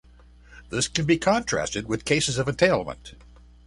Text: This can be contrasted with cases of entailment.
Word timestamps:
This 0.71 0.87
can 0.87 1.05
be 1.05 1.19
contrasted 1.19 1.87
with 1.87 2.05
cases 2.05 2.39
of 2.39 2.47
entailment. 2.47 3.13